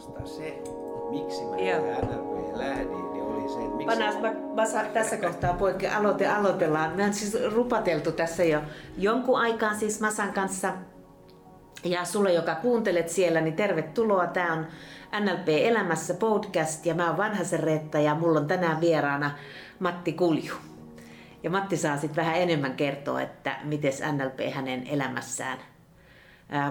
[0.00, 0.62] suorastaan se,
[1.10, 3.98] miksi mä NLP lähdin, niin oli se, että miksi...
[3.98, 6.96] Panas, mä, mä saan tässä kohtaa poikki aloite aloitellaan.
[6.96, 8.62] Mä siis rupateltu tässä jo
[8.96, 10.72] jonkun aikaa siis Masan kanssa.
[11.84, 14.26] Ja sulle, joka kuuntelet siellä, niin tervetuloa.
[14.26, 14.66] Tämä on
[15.20, 19.30] NLP Elämässä podcast ja mä oon Vanhasen Reetta ja mulla on tänään vieraana
[19.78, 20.54] Matti Kulju.
[21.42, 25.58] Ja Matti saa sitten vähän enemmän kertoa, että miten NLP hänen elämässään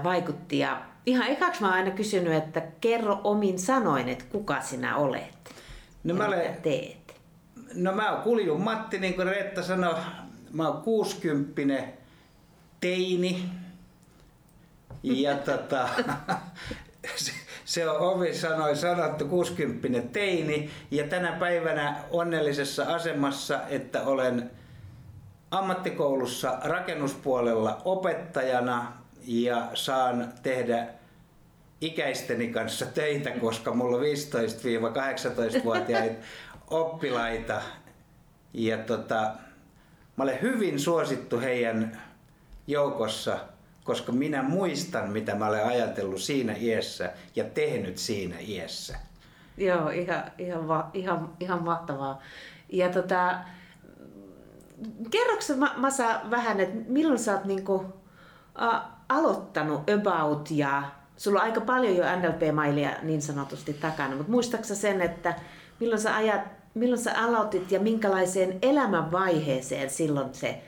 [0.03, 0.59] vaikutti.
[0.59, 5.55] Ja ihan ekaksi mä oon aina kysynyt, että kerro omin sanoin, että kuka sinä olet
[6.03, 7.15] no, mä olen, teet.
[7.75, 9.95] No mä oon Kulju Matti, niin kuin Reetta sanoi,
[10.51, 11.83] mä oon 60
[12.79, 13.49] teini.
[15.03, 15.89] Ja tota,
[17.65, 24.51] se on ovi sanoi sanottu 60 teini ja tänä päivänä onnellisessa asemassa, että olen
[25.51, 28.93] ammattikoulussa rakennuspuolella opettajana
[29.25, 30.87] ja saan tehdä
[31.85, 36.25] ikäisteni kanssa töitä, koska mulla on 15-18-vuotiaita
[36.69, 37.61] oppilaita.
[38.53, 39.31] Ja tota,
[40.17, 42.01] mä olen hyvin suosittu heidän
[42.67, 43.39] joukossa,
[43.83, 48.97] koska minä muistan, mitä mä olen ajatellut siinä iässä ja tehnyt siinä iässä.
[49.57, 52.21] Joo, ihan, ihan, ihan, ihan mahtavaa.
[52.69, 53.35] Ja tota,
[55.09, 57.85] kerroksä Masa vähän, että milloin sä oot niinku,
[58.55, 58.79] a,
[59.09, 60.83] aloittanut about ja
[61.17, 65.35] sulla on aika paljon jo NLP-mailia niin sanotusti takana, mutta muistaaksä sen, että
[65.79, 66.41] milloin sä, ajat,
[66.73, 70.61] milloin sä aloitit ja minkälaiseen elämänvaiheeseen silloin se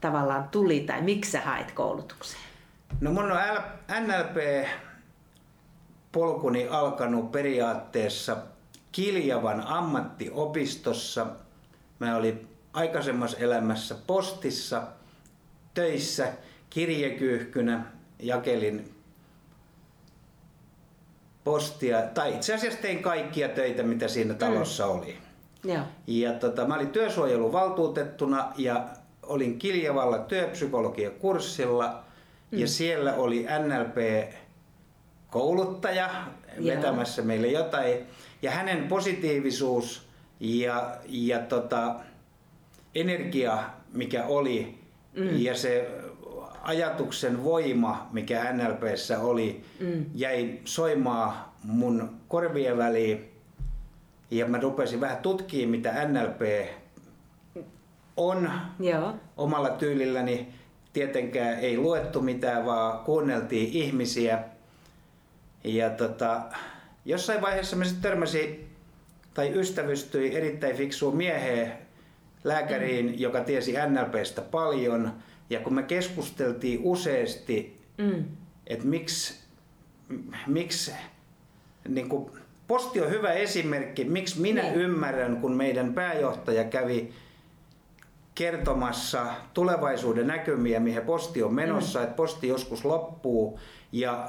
[0.00, 2.42] tavallaan tuli tai miksi sä hait koulutukseen?
[3.00, 3.38] No mun on
[4.00, 4.66] NLP
[6.12, 8.36] polkuni alkanut periaatteessa
[8.92, 11.26] Kiljavan ammattiopistossa.
[11.98, 14.82] Mä olin aikaisemmassa elämässä postissa
[15.74, 16.32] töissä
[16.70, 17.84] kirjekyyhkynä,
[18.18, 18.95] jakelin
[21.46, 24.38] postia, tai itse asiassa tein kaikkia töitä, mitä siinä mm.
[24.38, 24.90] talossa mm.
[24.90, 25.16] oli.
[25.64, 28.84] Ja, ja tota, mä olin työsuojeluvaltuutettuna ja
[29.22, 32.02] olin Kiljavalla työpsykologiakurssilla
[32.50, 32.58] mm.
[32.58, 36.10] ja siellä oli NLP-kouluttaja
[36.64, 37.98] vetämässä meille jotain.
[38.42, 40.08] Ja hänen positiivisuus
[40.40, 41.94] ja, ja tota,
[42.94, 43.58] energia,
[43.92, 44.78] mikä oli,
[45.16, 45.40] mm.
[45.40, 45.88] ja se
[46.66, 50.04] ajatuksen voima, mikä NLPssä oli, mm.
[50.14, 53.30] jäi soimaan mun korvien väliin.
[54.30, 56.66] Ja mä rupesin vähän tutkimaan, mitä NLP
[58.16, 58.50] on
[58.80, 59.14] Joo.
[59.36, 60.48] omalla tyylilläni.
[60.92, 64.38] Tietenkään ei luettu mitään, vaan kuunneltiin ihmisiä.
[65.64, 66.40] Ja tota,
[67.04, 68.68] jossain vaiheessa mä sitten törmäsin
[69.34, 71.72] tai ystävystyin erittäin fiksuun mieheen,
[72.44, 73.14] lääkäriin, mm.
[73.16, 75.12] joka tiesi NLPstä paljon.
[75.50, 78.24] Ja kun me keskusteltiin useasti, mm.
[78.66, 79.34] että miksi,
[80.46, 80.92] miksi
[81.88, 82.30] niin kuin,
[82.66, 84.74] posti on hyvä esimerkki, miksi minä niin.
[84.74, 87.12] ymmärrän, kun meidän pääjohtaja kävi
[88.34, 92.04] kertomassa tulevaisuuden näkymiä, mihin posti on menossa, mm.
[92.04, 93.60] että posti joskus loppuu
[93.92, 94.28] ja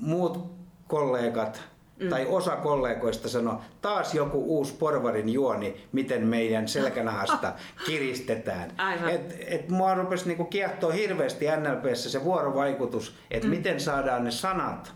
[0.00, 0.52] muut
[0.88, 1.62] kollegat
[2.00, 2.08] mm.
[2.08, 7.52] tai osa kollegoista sanoi, taas joku uusi porvarin juoni, miten meidän selkänahasta
[7.86, 8.72] kiristetään.
[9.10, 13.54] Et, et mua rupesi niinku kiehtoa hirveästi NLPssä se vuorovaikutus, että mm.
[13.54, 14.92] miten saadaan ne sanat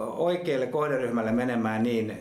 [0.00, 2.18] oikealle kohderyhmälle menemään niin,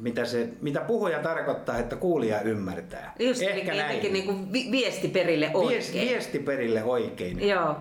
[0.00, 3.14] mitä, se, mitä puhuja tarkoittaa, että kuulija ymmärtää.
[3.18, 4.12] Just, Ehkä näin.
[4.12, 5.68] Niin kuin viesti perille oikein.
[5.68, 7.48] Viesti, viesti perille oikein.
[7.48, 7.76] Joo.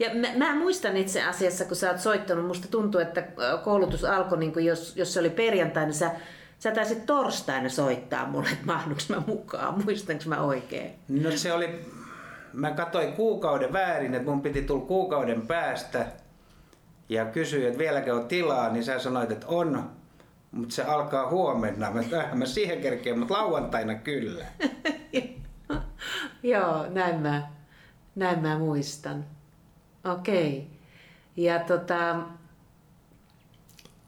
[0.00, 3.22] Ja mä, mä muistan itse asiassa, kun sä oot soittanut, musta tuntuu, että
[3.64, 6.10] koulutus alkoi, niin jos, jos se oli perjantai, niin sä,
[6.58, 10.90] sä taisit torstaina soittaa mulle, että mahduks mä mukaan, muistanko mä oikein?
[11.08, 11.84] No se oli,
[12.52, 16.06] mä katsoin kuukauden väärin, että mun piti tulla kuukauden päästä
[17.08, 19.90] ja kysyin, että vieläkö on tilaa, niin sä sanoit, että on,
[20.50, 21.90] mutta se alkaa huomenna.
[21.90, 22.02] Mä,
[22.34, 24.44] mä siihen kerkeen, mutta lauantaina kyllä.
[26.42, 27.48] Joo, näin mä,
[28.14, 29.24] näin mä muistan.
[30.04, 30.66] Okei.
[31.36, 32.16] Ja tota,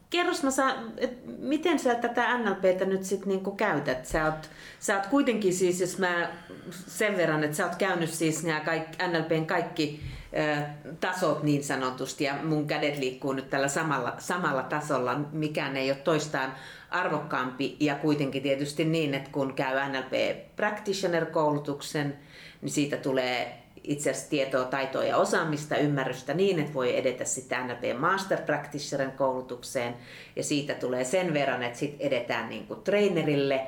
[0.09, 4.05] kerros mä saa, et miten sä tätä NLPtä nyt sit niinku käytät?
[4.05, 4.49] Sä oot,
[4.79, 6.29] sä oot kuitenkin siis, jos mä
[6.71, 10.03] sen verran, että sä oot käynyt siis nämä kaikki, NLPn kaikki
[10.37, 10.63] ö,
[10.99, 15.19] tasot niin sanotusti ja mun kädet liikkuu nyt tällä samalla, samalla tasolla.
[15.31, 16.53] Mikään ei ole toistaan
[16.89, 22.17] arvokkaampi ja kuitenkin tietysti niin, että kun käy NLP Practitioner-koulutuksen,
[22.61, 27.67] niin siitä tulee itse asiassa tietoa, taitoa ja osaamista, ymmärrystä niin, että voi edetä sitten
[27.67, 29.95] NLP Master Practitionerin koulutukseen
[30.35, 33.67] ja siitä tulee sen verran, että sitten edetään niin kuin trainerille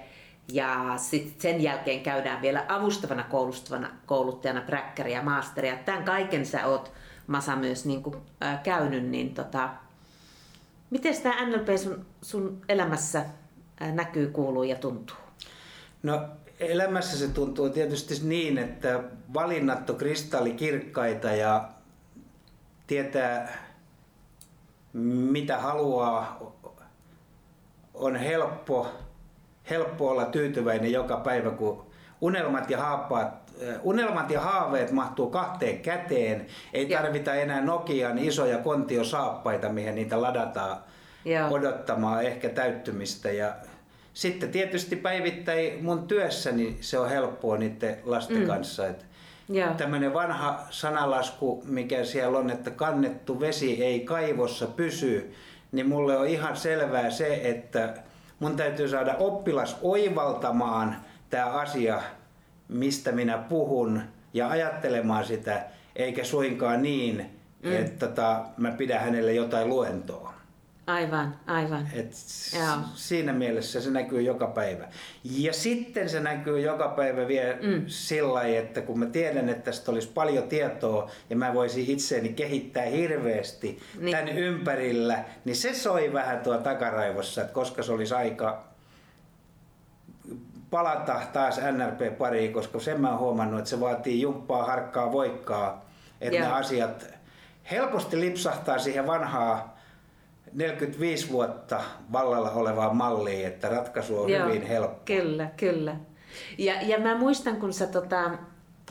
[0.51, 5.77] ja sitten sen jälkeen käydään vielä avustavana koulustavana kouluttajana präkkäriä ja masteria.
[5.85, 6.91] Tämän kaiken sä oot
[7.27, 8.15] Masa myös niin kuin,
[8.63, 9.69] käynyt, niin tota,
[10.89, 13.25] Miten tämä NLP sun, sun elämässä
[13.91, 15.17] näkyy, kuuluu ja tuntuu?
[16.03, 16.27] No
[16.59, 19.03] elämässä se tuntuu tietysti niin, että
[19.33, 21.69] valinnat on kristallikirkkaita ja
[22.87, 23.65] tietää
[25.31, 26.39] mitä haluaa.
[27.93, 28.87] On helppo,
[29.69, 31.85] helppo olla tyytyväinen joka päivä, kun
[32.21, 33.45] unelmat ja haappaat
[33.83, 36.45] unelmat ja haaveet mahtuu kahteen käteen.
[36.73, 40.77] Ei tarvita enää Nokian isoja kontiosaappaita, mihin niitä ladataan
[41.25, 41.47] ja.
[41.47, 43.31] odottamaan ehkä täyttymistä.
[43.31, 43.55] Ja
[44.15, 48.47] sitten tietysti päivittäin mun työssäni se on helppoa niiden lasten mm.
[48.47, 48.87] kanssa.
[48.87, 49.05] Että
[49.77, 55.33] Tämmöinen vanha sanalasku, mikä siellä on, että kannettu vesi ei kaivossa pysy,
[55.71, 57.93] niin mulle on ihan selvää se, että
[58.39, 60.95] mun täytyy saada oppilas oivaltamaan
[61.29, 62.01] tämä asia,
[62.67, 64.01] mistä minä puhun
[64.33, 65.63] ja ajattelemaan sitä,
[65.95, 67.29] eikä suinkaan niin,
[67.63, 67.75] mm.
[67.75, 70.34] että tota, mä pidän hänelle jotain luentoa.
[70.87, 71.89] Aivan, aivan.
[71.93, 72.13] Et
[72.95, 74.87] siinä mielessä se näkyy joka päivä.
[75.23, 77.83] Ja sitten se näkyy joka päivä vielä mm.
[77.87, 82.33] sillä lailla, että kun mä tiedän, että tästä olisi paljon tietoa ja mä voisin itseäni
[82.33, 84.17] kehittää hirveästi niin.
[84.17, 88.63] tämän ympärillä, niin se soi vähän tuo takaraivossa, että koska se olisi aika
[90.69, 95.85] palata taas NRP-pariin, koska sen mä oon huomannut, että se vaatii jumppaa, harkkaa, voikkaa,
[96.21, 97.05] että ne asiat
[97.71, 99.74] helposti lipsahtaa siihen vanhaan
[100.55, 101.81] 45 vuotta
[102.11, 105.01] vallalla olevaan malliin, että ratkaisu on Joo, hyvin helppo.
[105.05, 105.95] Kyllä, kyllä.
[106.57, 108.29] Ja, ja mä muistan, kun sä tota,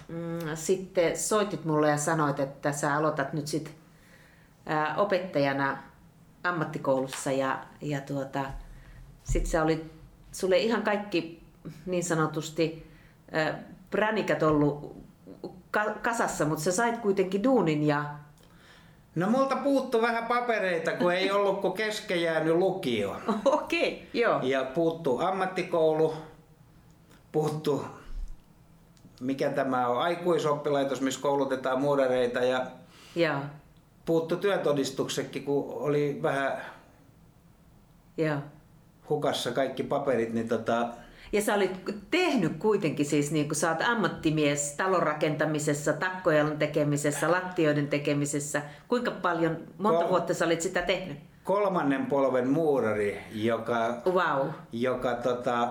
[0.08, 3.75] mm, sitten soitit mulle ja sanoit, että sä aloitat nyt sit
[4.66, 5.78] ää, opettajana
[6.44, 8.44] ammattikoulussa ja, ja tuota,
[9.22, 9.93] sit sä olit,
[10.32, 11.43] sulle ihan kaikki
[11.87, 12.90] niin sanotusti
[13.32, 15.05] ää, pränikat ollut
[16.02, 18.05] kasassa, mutta sä sait kuitenkin duunin ja
[19.14, 23.16] No multa puuttu vähän papereita, kun ei ollut kuin kesken jäänyt lukio.
[23.44, 24.40] Okei, okay, joo.
[24.43, 26.14] Ja puuttu ammattikoulu,
[27.32, 27.84] puuttu
[29.20, 32.66] mikä tämä on, aikuisoppilaitos, missä koulutetaan muurareita ja
[33.16, 33.38] joo.
[34.05, 36.62] puuttu työtodistuksekin, kun oli vähän
[38.17, 38.38] joo.
[39.08, 40.88] hukassa kaikki paperit, niin tota,
[41.34, 47.31] ja sä olit tehnyt kuitenkin siis, niin kuin sä oot ammattimies talon rakentamisessa, takkojen tekemisessä,
[47.31, 48.62] lattioiden tekemisessä.
[48.88, 51.19] Kuinka paljon, monta Kol- vuotta sä olit sitä tehnyt?
[51.44, 54.48] Kolmannen polven muurari, joka, wow.
[54.72, 55.69] joka tota,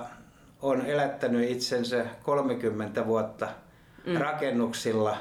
[0.61, 3.47] on elättänyt itsensä 30 vuotta
[4.05, 4.17] mm.
[4.17, 5.17] rakennuksilla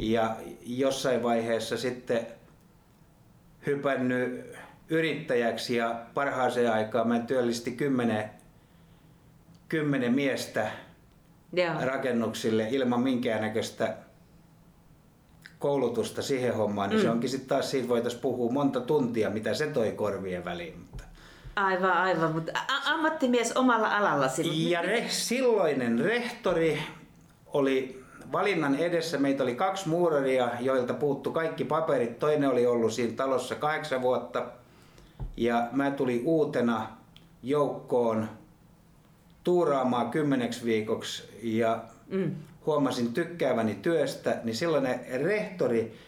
[0.00, 0.36] ja
[0.66, 2.26] jossain vaiheessa sitten
[3.66, 4.56] hypännyt
[4.88, 8.30] yrittäjäksi ja parhaaseen aikaan mä työllistin kymmenen
[9.72, 10.70] kymmenen miestä
[11.52, 11.74] Joo.
[11.82, 13.96] rakennuksille ilman minkäännäköistä
[15.58, 17.02] koulutusta siihen hommaan, niin mm.
[17.02, 20.78] se onkin sitten taas siitä voitaisiin puhua monta tuntia, mitä se toi korvien väliin.
[20.78, 21.04] Mutta...
[21.56, 22.52] Aivan, aivan, mutta
[22.84, 24.30] ammattimies omalla alalla.
[24.52, 26.82] Ja re, silloinen rehtori
[27.46, 29.18] oli valinnan edessä.
[29.18, 32.18] Meitä oli kaksi muuraria, joilta puuttu kaikki paperit.
[32.18, 34.46] Toinen oli ollut siinä talossa kahdeksan vuotta.
[35.36, 36.88] Ja mä tulin uutena
[37.42, 38.28] joukkoon
[39.44, 42.34] tuuraamaan kymmeneksi viikoksi ja mm.
[42.66, 44.88] huomasin tykkääväni työstä, niin silloin
[45.22, 45.98] rehtori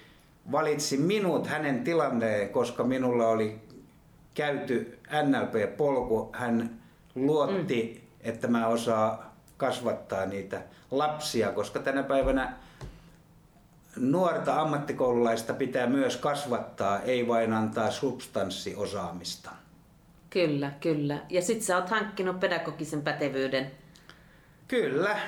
[0.52, 3.60] valitsi minut hänen tilanneen, koska minulla oli
[4.34, 6.30] käyty NLP-polku.
[6.32, 6.70] Hän
[7.14, 8.08] luotti, mm.
[8.20, 9.18] että mä osaan
[9.56, 12.56] kasvattaa niitä lapsia, koska tänä päivänä
[13.96, 19.50] nuorta ammattikoululaista pitää myös kasvattaa, ei vain antaa substanssiosaamista.
[20.34, 21.18] Kyllä, kyllä.
[21.30, 23.70] Ja sitten sä oot hankkinut pedagogisen pätevyyden.
[24.68, 25.18] Kyllä.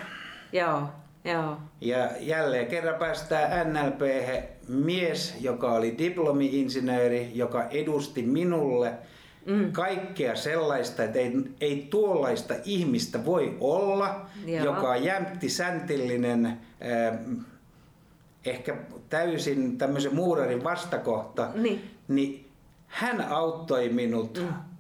[0.53, 0.83] Joo,
[1.25, 1.57] joo.
[1.81, 4.01] Ja jälleen kerran päästään NLP
[4.69, 8.93] mies, joka oli diplomi-insinööri, joka edusti minulle
[9.47, 9.73] mm.
[9.73, 14.65] kaikkea sellaista, että ei, ei tuollaista ihmistä voi olla, Joo.
[14.65, 17.19] joka on jämpti, säntillinen, äh,
[18.45, 18.77] ehkä
[19.09, 22.49] täysin tämmöisen muurarin vastakohta, niin, niin
[22.87, 24.75] hän auttoi minut mm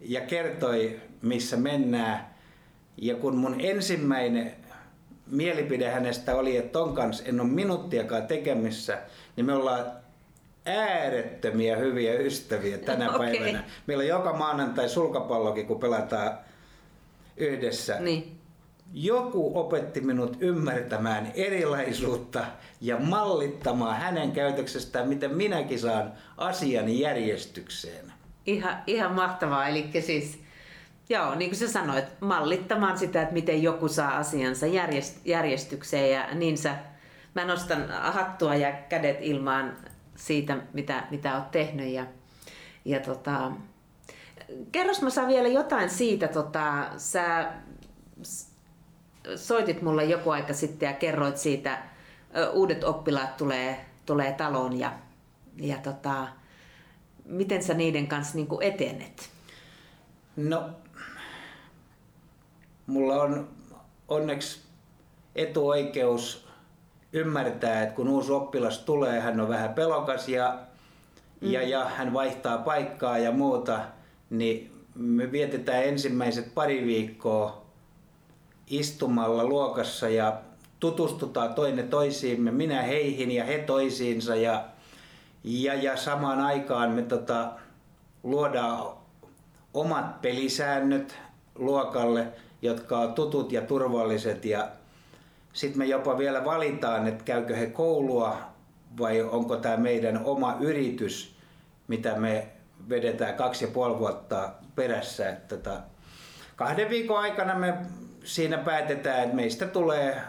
[0.00, 2.36] ja kertoi, missä mennään.
[2.96, 4.52] Ja kun mun ensimmäinen
[5.30, 8.98] mielipide hänestä oli, että ton kanssa en ole minuuttiakaan tekemissä,
[9.36, 9.86] niin me ollaan
[10.66, 13.18] äärettömiä hyviä ystäviä tänä okay.
[13.18, 13.64] päivänä.
[13.86, 16.38] Meillä on joka maanantai sulkapallokin, kun pelataan
[17.36, 18.00] yhdessä.
[18.00, 18.32] Niin.
[18.92, 22.44] Joku opetti minut ymmärtämään erilaisuutta
[22.80, 28.12] ja mallittamaan hänen käytöksestään, miten minäkin saan asiani järjestykseen.
[28.46, 29.68] Ihan, ihan mahtavaa.
[29.68, 30.42] Eli siis,
[31.08, 34.66] joo, niin kuin sä sanoit, mallittamaan sitä, että miten joku saa asiansa
[35.24, 36.76] järjestykseen ja niin sä,
[37.34, 39.76] mä nostan hattua ja kädet ilmaan
[40.14, 41.88] siitä, mitä, mitä oot tehnyt.
[41.88, 42.06] Ja,
[42.84, 43.52] ja tota,
[44.72, 47.52] kerros mä saan vielä jotain siitä, tota, sä
[49.36, 51.78] soitit mulle joku aika sitten ja kerroit siitä,
[52.52, 54.92] uudet oppilaat tulee, tulee taloon ja,
[55.56, 56.28] ja tota,
[57.26, 59.30] miten sä niiden kanssa niin etenet?
[60.36, 60.70] No,
[62.86, 63.48] mulla on
[64.08, 64.60] onneksi
[65.34, 66.46] etuoikeus
[67.12, 70.58] ymmärtää, että kun uusi oppilas tulee, hän on vähän pelokas ja,
[71.40, 71.50] mm.
[71.50, 73.80] ja, ja hän vaihtaa paikkaa ja muuta,
[74.30, 77.66] niin me vietetään ensimmäiset pari viikkoa
[78.66, 80.40] istumalla luokassa ja
[80.80, 84.64] tutustutaan toinen toisiimme, minä heihin ja he toisiinsa ja,
[85.46, 87.52] ja, ja samaan aikaan me tota,
[88.22, 88.96] luodaan
[89.74, 91.18] omat pelisäännöt
[91.54, 92.26] luokalle,
[92.62, 94.68] jotka on tutut ja turvalliset ja
[95.52, 98.38] sitten me jopa vielä valitaan, että käykö he koulua
[98.98, 101.36] vai onko tämä meidän oma yritys,
[101.88, 102.48] mitä me
[102.88, 105.28] vedetään kaksi ja puoli vuotta perässä.
[105.28, 105.80] Että tota,
[106.56, 107.74] kahden viikon aikana me
[108.24, 110.20] siinä päätetään, että meistä tulee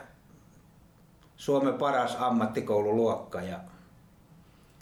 [1.36, 3.42] Suomen paras ammattikoululuokka.
[3.42, 3.60] Ja...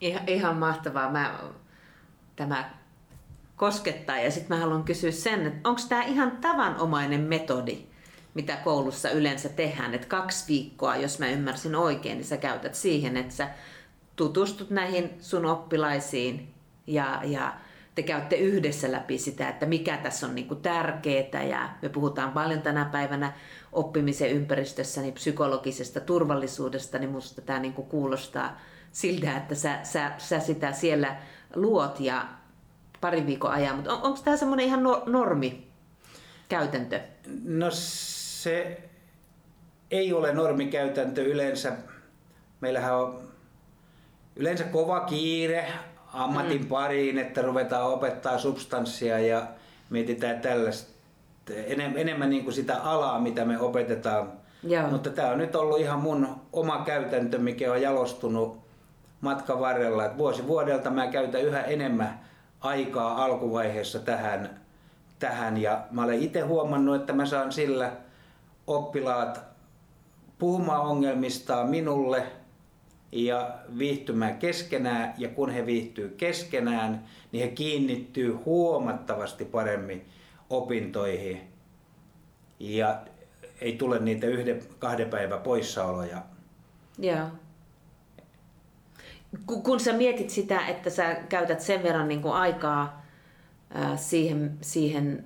[0.01, 1.11] Ihan, ihan mahtavaa.
[1.11, 1.39] Mä,
[2.35, 2.69] tämä
[3.55, 4.17] koskettaa.
[4.17, 7.77] Ja sitten mä haluan kysyä sen, että onko tämä ihan tavanomainen metodi,
[8.33, 13.17] mitä koulussa yleensä tehdään, että kaksi viikkoa, jos mä ymmärsin oikein, niin sä käytät siihen,
[13.17, 13.49] että sä
[14.15, 16.53] tutustut näihin sun oppilaisiin
[16.87, 17.53] ja, ja
[17.95, 22.61] te käytte yhdessä läpi sitä, että mikä tässä on niin tärkeää ja me puhutaan paljon
[22.61, 23.33] tänä päivänä
[23.71, 28.59] oppimisen ympäristössä niin psykologisesta turvallisuudesta, niin musta tämä niin kuulostaa
[28.95, 31.15] siltä, että sä, sä, sä sitä siellä
[31.55, 32.25] luot ja
[33.01, 35.67] parin viikon ajan, mutta on, onko tämä semmoinen ihan no, normi
[36.49, 36.99] käytäntö?
[37.45, 38.81] No se
[39.91, 41.73] ei ole normikäytäntö yleensä.
[42.61, 43.19] Meillähän on
[44.35, 45.71] yleensä kova kiire
[46.13, 46.67] ammatin mm.
[46.67, 49.47] pariin, että ruvetaan opettaa substanssia ja
[49.89, 50.91] mietitään tällaista.
[51.67, 54.31] Enem, enemmän niin kuin sitä alaa, mitä me opetetaan.
[54.63, 54.87] Joo.
[54.87, 58.64] Mutta tämä on nyt ollut ihan mun oma käytäntö, mikä on jalostunut
[59.25, 60.05] matkan varrella.
[60.05, 62.19] Et vuosi vuodelta mä käytän yhä enemmän
[62.61, 64.59] aikaa alkuvaiheessa tähän,
[65.19, 67.91] tähän ja mä olen itse huomannut, että mä saan sillä
[68.67, 69.41] oppilaat
[70.39, 72.23] puhumaan ongelmistaan minulle
[73.11, 80.05] ja viihtymään keskenään ja kun he viihtyy keskenään, niin he kiinnittyy huomattavasti paremmin
[80.49, 81.41] opintoihin
[82.59, 82.99] ja
[83.61, 86.21] ei tule niitä yhden, kahden päivän poissaoloja.
[86.97, 87.27] Joo.
[89.45, 93.05] Kun sä mietit sitä, että sä käytät sen verran niin kuin aikaa
[93.69, 95.25] ää, siihen, siihen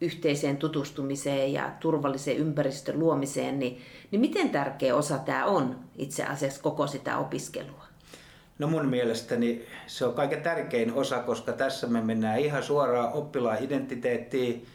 [0.00, 3.80] yhteiseen tutustumiseen ja turvalliseen ympäristön luomiseen, niin,
[4.10, 7.84] niin miten tärkeä osa tämä on itse asiassa koko sitä opiskelua?
[8.58, 13.64] No mun mielestäni se on kaiken tärkein osa, koska tässä me mennään ihan suoraan oppilaan
[13.64, 14.66] identiteettiin,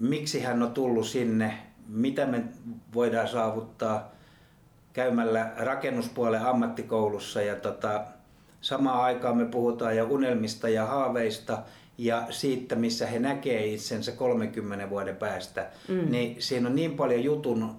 [0.00, 2.44] miksi hän on tullut sinne, mitä me
[2.94, 4.13] voidaan saavuttaa
[4.94, 8.04] käymällä rakennuspuolen ammattikoulussa ja tota,
[8.60, 11.58] samaan aikaan me puhutaan jo unelmista ja haaveista
[11.98, 16.10] ja siitä, missä he näkee itsensä 30 vuoden päästä, mm.
[16.10, 17.76] niin siinä on niin paljon jutun,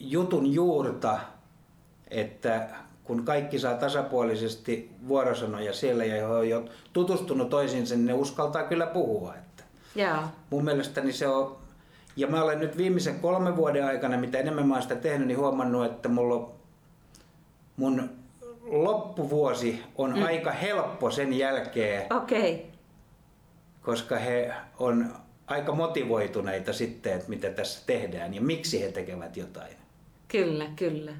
[0.00, 1.18] jutun juurta,
[2.10, 2.68] että
[3.04, 8.62] kun kaikki saa tasapuolisesti vuorosanoja siellä ja he on jo tutustunut toisiinsa, niin ne uskaltaa
[8.62, 9.34] kyllä puhua.
[9.34, 9.64] Että
[9.96, 10.24] yeah.
[10.50, 11.58] Mun mielestäni se on,
[12.16, 15.38] ja mä olen nyt viimeisen kolmen vuoden aikana, mitä enemmän mä oon sitä tehnyt, niin
[15.38, 16.52] huomannut, että mulla on,
[17.76, 18.10] mun
[18.62, 20.22] loppuvuosi on mm.
[20.22, 22.12] aika helppo sen jälkeen.
[22.12, 22.58] Okay.
[23.82, 25.14] Koska he on
[25.46, 29.76] aika motivoituneita sitten, että mitä tässä tehdään ja miksi he tekevät jotain.
[30.28, 31.12] Kyllä, kyllä.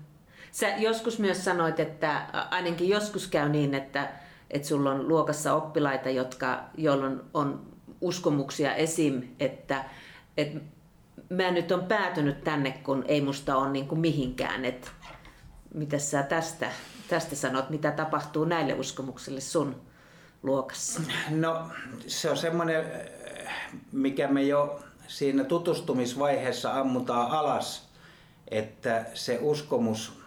[0.53, 4.09] Sä joskus myös sanoit, että ainakin joskus käy niin, että,
[4.51, 7.67] että sulla on luokassa oppilaita, jotka, joilla on, on
[8.01, 9.85] uskomuksia esim, että,
[10.37, 10.61] että
[11.29, 14.65] mä nyt on päätynyt tänne, kun ei musta ole niin kuin mihinkään.
[14.65, 14.89] Että
[15.75, 16.71] mitä sä tästä,
[17.09, 19.77] tästä sanot, mitä tapahtuu näille uskomuksille sun
[20.43, 21.01] luokassa?
[21.31, 21.67] No
[22.07, 22.85] se on semmoinen,
[23.93, 27.89] mikä me jo siinä tutustumisvaiheessa ammutaan alas,
[28.49, 30.21] että se uskomus,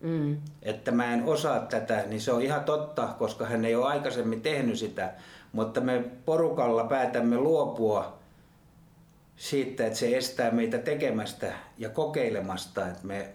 [0.00, 0.38] mm.
[0.62, 4.40] että mä en osaa tätä, niin se on ihan totta, koska hän ei ole aikaisemmin
[4.40, 5.12] tehnyt sitä.
[5.52, 8.19] Mutta me porukalla päätämme luopua
[9.40, 12.86] siitä, että se estää meitä tekemästä ja kokeilemasta.
[12.86, 13.28] Että me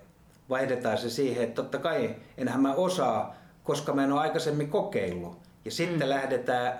[0.50, 5.38] vaihdetaan se siihen, että totta kai enhän mä osaa, koska mä en ole aikaisemmin kokeillut.
[5.66, 6.10] Ja sitten mm.
[6.10, 6.80] lähdetään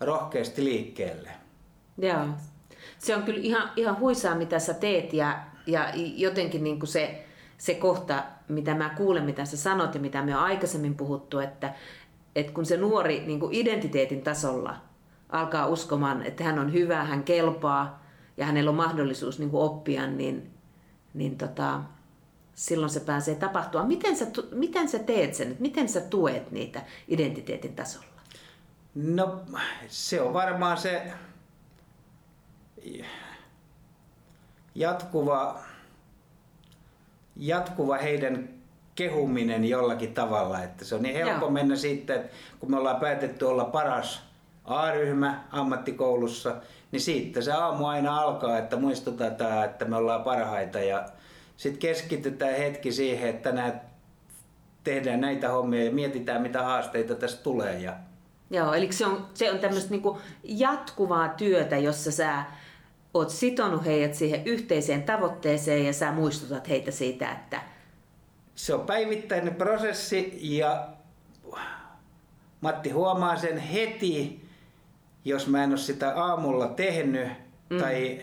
[0.00, 1.30] rohkeasti liikkeelle.
[1.98, 2.26] Joo.
[2.98, 7.24] Se on kyllä ihan, ihan huisaa, mitä sä teet ja, ja jotenkin niin kuin se,
[7.58, 11.74] se kohta, mitä mä kuulen, mitä sä sanot ja mitä me on aikaisemmin puhuttu, että,
[12.36, 14.76] että kun se nuori niin kuin identiteetin tasolla
[15.28, 18.04] alkaa uskomaan, että hän on hyvä, hän kelpaa
[18.36, 20.50] ja hänellä on mahdollisuus niin oppia, niin,
[21.14, 21.80] niin tota,
[22.54, 23.84] silloin se pääsee tapahtua.
[23.84, 25.56] Miten sä, miten sä teet sen?
[25.58, 28.06] Miten sä tuet niitä identiteetin tasolla?
[28.94, 29.40] No
[29.88, 31.12] se on varmaan se
[34.74, 35.60] jatkuva,
[37.36, 38.48] jatkuva heidän
[38.94, 40.62] kehuminen jollakin tavalla.
[40.62, 41.50] Että se on niin helppo Joo.
[41.50, 44.22] mennä sitten, että kun me ollaan päätetty olla paras
[44.64, 46.56] A-ryhmä ammattikoulussa,
[46.92, 51.04] niin siitä se aamu aina alkaa, että muistutetaan, että me ollaan parhaita ja
[51.56, 53.80] sitten keskitytään hetki siihen, että tänään
[54.84, 57.78] tehdään näitä hommia ja mietitään, mitä haasteita tästä tulee.
[57.78, 57.96] Ja...
[58.50, 62.44] Joo, eli se on, se on tämmöistä niinku jatkuvaa työtä, jossa sä
[63.14, 67.62] oot sitonut heidät siihen yhteiseen tavoitteeseen ja sä muistutat heitä siitä, että...
[68.54, 70.88] Se on päivittäinen prosessi ja
[72.60, 74.43] Matti huomaa sen heti,
[75.24, 77.28] jos mä en ole sitä aamulla tehnyt
[77.70, 77.78] mm.
[77.78, 78.20] tai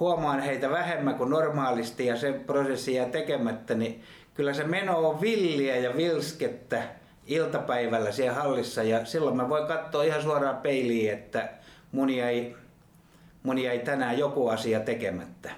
[0.00, 4.02] huomaan heitä vähemmän kuin normaalisti ja sen prosessi jää tekemättä, niin
[4.34, 6.82] kyllä se meno on villiä ja vilskettä
[7.26, 11.48] iltapäivällä siellä hallissa ja silloin mä voin katsoa ihan suoraan peiliin, että
[11.92, 12.56] mun jäi,
[13.42, 15.50] mun jäi tänään joku asia tekemättä.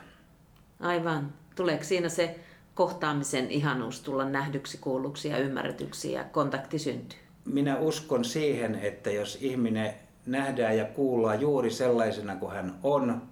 [0.80, 1.32] Aivan.
[1.54, 2.38] Tuleeko siinä se
[2.74, 7.18] kohtaamisen ihanuus tulla nähdyksi, kuulluksi ja ymmärretyksi ja kontakti syntyy?
[7.44, 9.94] Minä uskon siihen, että jos ihminen
[10.30, 13.22] nähdään ja kuullaan juuri sellaisena kuin hän on,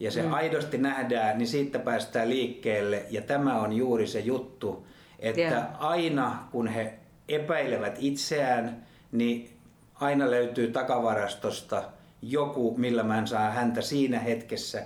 [0.00, 0.34] ja se mm.
[0.34, 3.06] aidosti nähdään, niin siitä päästään liikkeelle.
[3.10, 4.86] Ja tämä on juuri se juttu,
[5.18, 5.64] että yeah.
[5.78, 6.94] aina kun he
[7.28, 9.50] epäilevät itseään, niin
[9.94, 11.82] aina löytyy takavarastosta
[12.22, 14.82] joku, millä mä saan häntä siinä hetkessä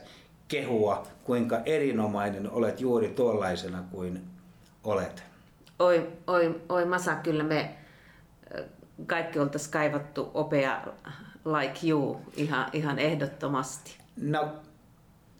[0.48, 4.20] kehua, kuinka erinomainen olet juuri tuollaisena kuin
[4.84, 5.22] olet.
[5.78, 7.74] Oi, oi, oi Masa, kyllä me
[9.06, 10.86] kaikki oltaisiin kaivattu opea
[11.44, 13.98] like you ihan, ihan ehdottomasti.
[14.16, 14.48] No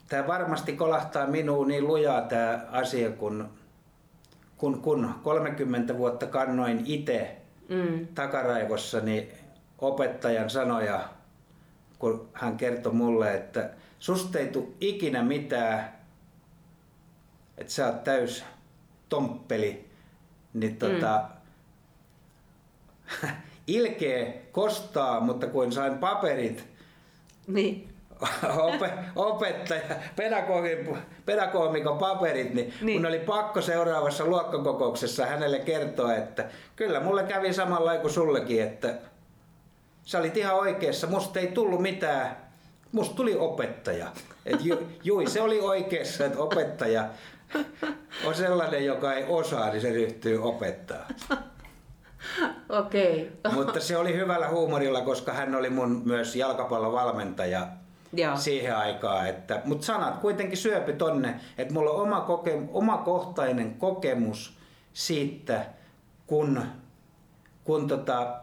[0.09, 3.49] tämä varmasti kolahtaa minuun niin lujaa tämä asia, kun,
[4.57, 7.37] kun, kun 30 vuotta kannoin itse
[7.69, 8.07] mm.
[8.07, 9.31] takaraivossani
[9.79, 11.09] opettajan sanoja,
[11.99, 15.93] kun hän kertoi mulle, että susta ei tule ikinä mitään,
[17.57, 18.43] että sä oot täys
[19.09, 19.89] tomppeli,
[20.53, 21.29] niin tota,
[23.23, 23.29] mm.
[23.73, 26.63] ilkeä kostaa, mutta kun sain paperit,
[27.47, 27.87] niin
[29.15, 29.81] opettaja,
[30.15, 33.01] pedagogin, pedagogikon paperit, niin, niin.
[33.01, 38.95] mun oli pakko seuraavassa luokkakokouksessa hänelle kertoa, että kyllä mulle kävi samalla kuin sullekin, että
[40.03, 42.37] sä olit ihan oikeassa, musta ei tullut mitään,
[42.91, 44.07] musta tuli opettaja.
[44.45, 47.05] Et ju, jui, se oli oikeassa, että opettaja
[48.25, 51.07] on sellainen, joka ei osaa, niin se ryhtyy opettaa.
[52.69, 53.31] Okei.
[53.45, 53.53] Okay.
[53.57, 57.67] Mutta se oli hyvällä huumorilla, koska hän oli mun myös jalkapallovalmentaja
[58.13, 58.37] Joo.
[58.37, 59.27] siihen aikaan.
[59.27, 64.57] Että, mutta sanat kuitenkin syöpy tonne, että mulla on oma koke, omakohtainen kokemus
[64.93, 65.65] siitä,
[66.27, 66.61] kun,
[67.63, 68.41] kun tota,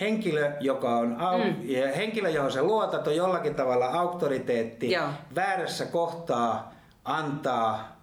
[0.00, 1.54] henkilö, joka on au, mm.
[1.62, 5.08] ja henkilö, johon se luotat, on jollakin tavalla auktoriteetti, Joo.
[5.34, 6.72] väärässä kohtaa
[7.04, 8.01] antaa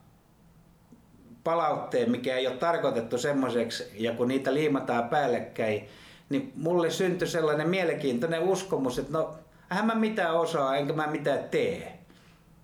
[1.44, 5.88] palautteen, mikä ei ole tarkoitettu semmoiseksi, ja kun niitä liimataan päällekkäin,
[6.30, 9.36] niin mulle syntyi sellainen mielenkiintoinen uskomus, että no,
[9.70, 12.00] hän mä mitään osaa, enkä mä mitään tee.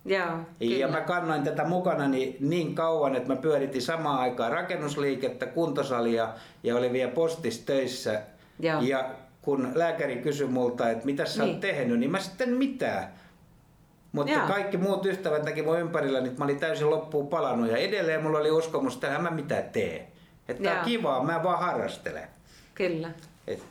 [0.04, 5.46] Joo, ja mä kannoin tätä mukana niin, niin kauan, että mä pyöritin samaan aikaan rakennusliikettä,
[5.46, 6.28] kuntosalia
[6.62, 8.22] ja oli vielä postis töissä.
[8.60, 8.80] Joo.
[8.80, 9.10] Ja
[9.42, 11.52] kun lääkäri kysyi multa, että mitä sä niin.
[11.52, 13.08] oot tehnyt, niin mä sitten mitään.
[14.12, 14.46] Mutta Joo.
[14.46, 17.70] kaikki muut ystävät näki mun ympärillä, niin mä olin täysin loppuun palannut.
[17.70, 20.12] Ja edelleen mulla oli uskomus, että mä mitään tee.
[20.48, 22.28] Että tää on kivaa, mä vaan harrastelen.
[22.74, 23.10] Kyllä.
[23.46, 23.62] Et.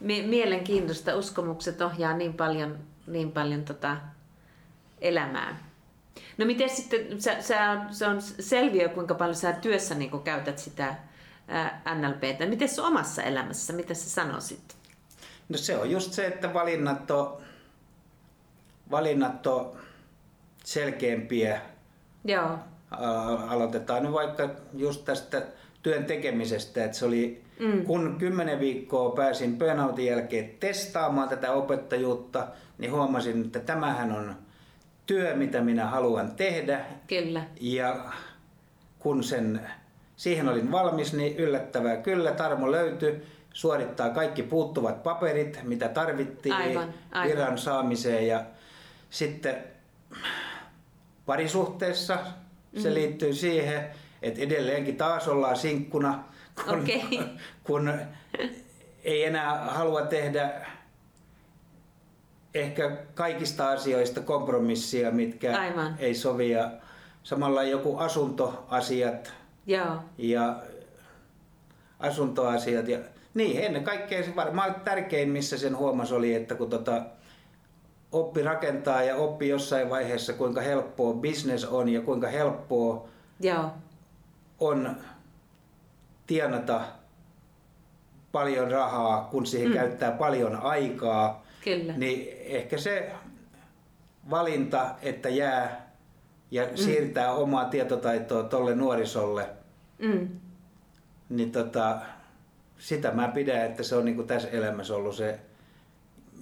[0.00, 1.16] Mielenkiintoista.
[1.16, 3.96] Uskomukset ohjaa niin paljon, niin paljon tota
[5.00, 5.72] elämää.
[6.38, 10.94] No miten sitten, sä, sä, se on selviö, kuinka paljon sä työssä niin käytät sitä
[11.94, 12.46] NLPtä.
[12.46, 14.76] Miten se omassa elämässä, mitä sä sanoisit?
[15.48, 17.42] No se on just se, että valinnat on,
[18.90, 19.72] valinnat on
[20.64, 21.60] selkeämpiä.
[22.24, 22.58] Joo.
[23.48, 25.42] Aloitetaan nyt vaikka just tästä
[25.82, 27.84] työn tekemisestä, että se oli, mm.
[27.84, 32.46] kun kymmenen viikkoa pääsin burnoutin jälkeen testaamaan tätä opettajuutta,
[32.78, 34.36] niin huomasin, että tämähän on
[35.06, 36.84] työ, mitä minä haluan tehdä.
[37.06, 37.42] Kyllä.
[37.60, 37.96] Ja
[38.98, 39.60] kun sen,
[40.16, 46.94] siihen olin valmis, niin yllättävää kyllä, Tarmo löytyi suorittaa kaikki puuttuvat paperit, mitä tarvittiin aivan,
[47.12, 47.28] aivan.
[47.28, 48.26] viran saamiseen.
[48.26, 48.44] Ja
[49.12, 49.64] sitten
[51.26, 52.18] parisuhteessa
[52.78, 52.94] se mm.
[52.94, 53.90] liittyy siihen,
[54.22, 56.24] Et edelleenkin taas ollaan sinkkuna,
[56.64, 57.20] kun, Okei.
[57.66, 57.92] kun
[59.04, 60.66] ei enää halua tehdä
[62.54, 65.96] ehkä kaikista asioista kompromissia, mitkä Aivan.
[65.98, 66.50] ei sovi.
[66.50, 66.70] Ja
[67.22, 69.32] samalla joku asuntoasiat
[69.66, 69.96] Joo.
[70.18, 70.62] ja
[71.98, 72.88] asuntoasiat.
[72.88, 72.98] Ja,
[73.34, 77.02] niin, ennen kaikkea se varmaan tärkein, missä sen huomas oli, että kun tota,
[78.12, 83.08] oppi rakentaa ja oppi jossain vaiheessa, kuinka helppoa business on ja kuinka helppoa
[83.40, 83.70] Joo.
[84.60, 84.96] on
[86.26, 86.80] tienata
[88.32, 89.74] paljon rahaa, kun siihen Mm.
[89.74, 91.92] käyttää paljon aikaa, Kyllä.
[91.96, 93.12] niin ehkä se
[94.30, 95.90] valinta, että jää
[96.50, 96.76] ja mm.
[96.76, 99.46] siirtää omaa tietotaitoa tolle nuorisolle,
[99.98, 100.28] Mm.
[101.28, 101.98] niin tota,
[102.78, 105.40] sitä mä pidän, että se on niin tässä elämässä ollut se,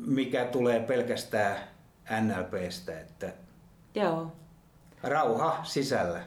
[0.06, 1.56] mikä tulee pelkästään
[2.20, 3.32] NLPstä, että
[3.94, 4.32] Joo.
[5.02, 6.20] rauha sisällä.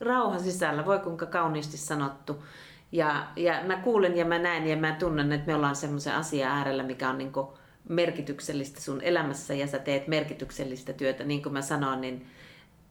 [0.00, 2.44] Rauha sisällä, voi kuinka kauniisti sanottu.
[2.92, 6.50] Ja, ja mä kuulen ja mä näen ja mä tunnen, että me ollaan semmoisen asian
[6.50, 11.24] äärellä, mikä on niinku merkityksellistä sun elämässä ja sä teet merkityksellistä työtä.
[11.24, 12.26] Niin kuin mä sanoin, niin,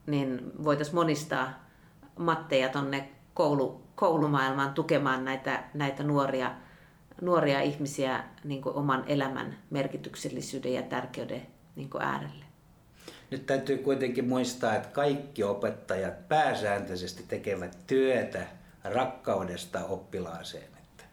[0.06, 1.64] niin voitaisiin monistaa
[2.18, 6.54] matteja tonne koulu, koulumaailmaan tukemaan näitä, näitä nuoria,
[7.20, 11.46] nuoria ihmisiä niin kuin oman elämän merkityksellisyyden ja tärkeyden
[11.76, 12.44] niin kuin äärelle.
[13.30, 18.46] Nyt täytyy kuitenkin muistaa, että kaikki opettajat pääsääntöisesti tekevät työtä
[18.84, 20.64] rakkaudesta oppilaaseen.
[20.64, 21.04] Että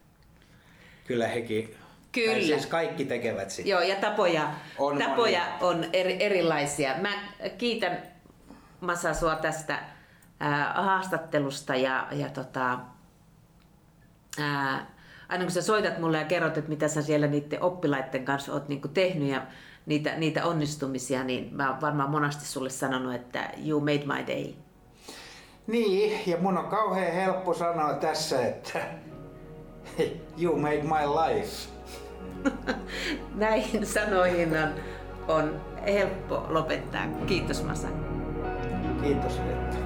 [1.08, 1.76] kyllä hekin,
[2.12, 2.32] Kyllä.
[2.32, 3.70] Tai siis kaikki tekevät sitä.
[3.70, 6.96] Joo, ja tapoja On tapoja on eri, erilaisia.
[6.98, 7.10] Mä
[7.58, 7.98] kiitän
[8.82, 9.80] Masa sua tästä
[10.40, 12.80] ää, haastattelusta ja, ja tota,
[14.40, 14.86] ää,
[15.32, 18.67] aina kun sä soitat mulle ja kerrot, että mitä sä siellä niiden oppilaiden kanssa oot
[18.67, 19.41] niinku tehnyt ja
[19.86, 24.54] niitä, niitä onnistumisia, niin mä oon varmaan monasti sulle sanonut, että you made my day.
[25.67, 28.80] Niin, ja mun on kauhean helppo sanoa tässä, että
[30.41, 31.70] you made my life.
[33.36, 34.74] Näihin sanoihin on,
[35.28, 37.08] on helppo lopettaa.
[37.28, 37.88] Kiitos Masa.
[39.04, 39.81] Kiitos Vetta.